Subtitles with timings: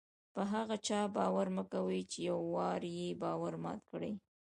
[0.33, 2.01] په هغه چا باور مه کوئ!
[2.11, 4.17] چي یو وار ئې باور مات کړى يي.